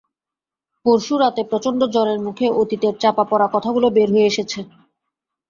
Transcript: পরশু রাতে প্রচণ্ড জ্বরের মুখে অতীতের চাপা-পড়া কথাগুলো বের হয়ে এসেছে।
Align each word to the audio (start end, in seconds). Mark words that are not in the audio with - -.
পরশু 0.85 1.13
রাতে 1.17 1.41
প্রচণ্ড 1.49 1.81
জ্বরের 1.93 2.19
মুখে 2.25 2.45
অতীতের 2.61 2.93
চাপা-পড়া 3.01 3.47
কথাগুলো 3.55 3.87
বের 3.95 4.09
হয়ে 4.13 4.29
এসেছে। 4.31 4.59